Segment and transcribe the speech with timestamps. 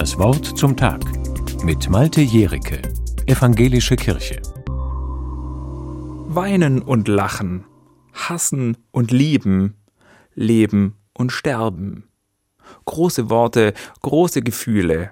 [0.00, 1.02] Das Wort zum Tag
[1.62, 2.80] mit Malte Jericke,
[3.26, 4.40] Evangelische Kirche.
[6.26, 7.66] Weinen und lachen,
[8.14, 9.74] hassen und lieben,
[10.34, 12.08] leben und sterben.
[12.86, 15.10] Große Worte, große Gefühle.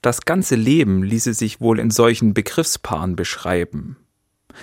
[0.00, 3.96] Das ganze Leben ließe sich wohl in solchen Begriffspaaren beschreiben.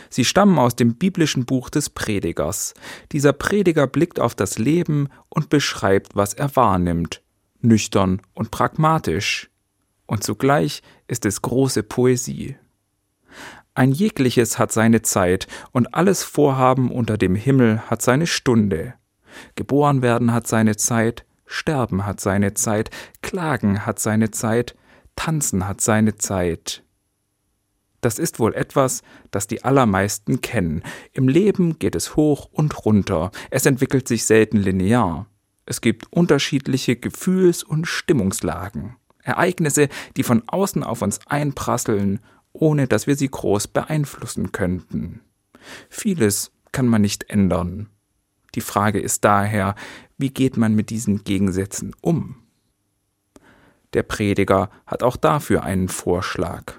[0.09, 2.73] Sie stammen aus dem biblischen Buch des Predigers.
[3.11, 7.21] Dieser Prediger blickt auf das Leben und beschreibt, was er wahrnimmt,
[7.59, 9.49] nüchtern und pragmatisch.
[10.07, 12.55] Und zugleich ist es große Poesie.
[13.75, 18.95] Ein jegliches hat seine Zeit und alles Vorhaben unter dem Himmel hat seine Stunde.
[19.55, 22.89] Geboren werden hat seine Zeit, sterben hat seine Zeit,
[23.21, 24.75] klagen hat seine Zeit,
[25.15, 26.83] tanzen hat seine Zeit.
[28.01, 30.83] Das ist wohl etwas, das die allermeisten kennen.
[31.13, 35.27] Im Leben geht es hoch und runter, es entwickelt sich selten linear.
[35.65, 38.95] Es gibt unterschiedliche Gefühls- und Stimmungslagen.
[39.27, 42.19] Ereignisse, die von außen auf uns einprasseln,
[42.53, 45.21] ohne dass wir sie groß beeinflussen könnten.
[45.89, 47.89] Vieles kann man nicht ändern.
[48.55, 49.75] Die Frage ist daher,
[50.17, 52.37] wie geht man mit diesen Gegensätzen um?
[53.93, 56.73] Der Prediger hat auch dafür einen Vorschlag.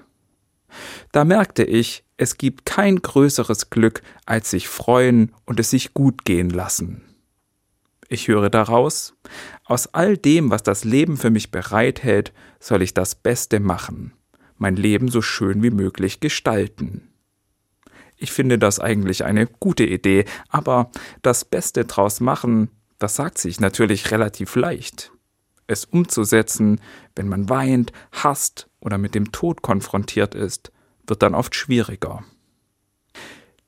[1.11, 6.25] Da merkte ich, es gibt kein größeres Glück, als sich freuen und es sich gut
[6.25, 7.08] gehen lassen.
[8.11, 9.13] Ich höre daraus,
[9.65, 14.13] aus all dem, was das Leben für mich bereithält, soll ich das Beste machen,
[14.57, 17.07] mein Leben so schön wie möglich gestalten.
[18.17, 20.89] Ich finde das eigentlich eine gute Idee, aber
[21.21, 25.11] das Beste draus machen, das sagt sich natürlich relativ leicht.
[25.67, 26.81] Es umzusetzen,
[27.15, 30.71] wenn man weint, hasst oder mit dem Tod konfrontiert ist,
[31.05, 32.23] wird dann oft schwieriger.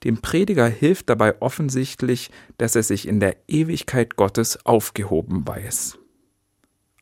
[0.03, 5.99] Dem Prediger hilft dabei offensichtlich, dass er sich in der Ewigkeit Gottes aufgehoben weiß.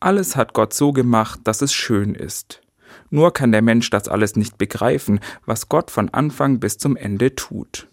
[0.02, 2.61] Alles hat Gott so gemacht, dass es schön ist.
[3.09, 7.36] Nur kann der Mensch das alles nicht begreifen, was Gott von Anfang bis zum Ende
[7.36, 7.88] tut.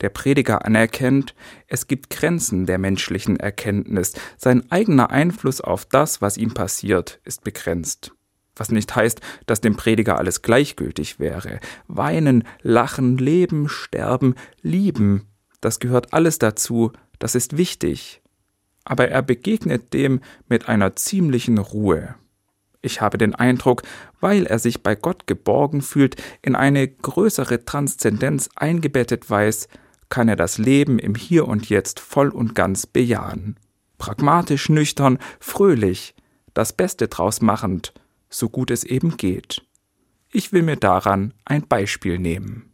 [0.00, 1.34] Der Prediger anerkennt,
[1.68, 7.44] es gibt Grenzen der menschlichen Erkenntnis, sein eigener Einfluss auf das, was ihm passiert, ist
[7.44, 8.13] begrenzt
[8.56, 11.60] was nicht heißt, dass dem Prediger alles gleichgültig wäre.
[11.88, 15.26] Weinen, lachen, leben, sterben, lieben,
[15.60, 18.20] das gehört alles dazu, das ist wichtig.
[18.84, 22.16] Aber er begegnet dem mit einer ziemlichen Ruhe.
[22.82, 23.82] Ich habe den Eindruck,
[24.20, 29.68] weil er sich bei Gott geborgen fühlt, in eine größere Transzendenz eingebettet weiß,
[30.10, 33.56] kann er das Leben im Hier und Jetzt voll und ganz bejahen.
[33.96, 36.14] Pragmatisch, nüchtern, fröhlich,
[36.52, 37.94] das Beste draus machend,
[38.34, 39.62] so gut es eben geht.
[40.32, 42.72] Ich will mir daran ein Beispiel nehmen.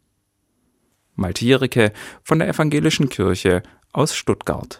[1.14, 3.62] Malte Jericke von der Evangelischen Kirche
[3.92, 4.78] aus Stuttgart.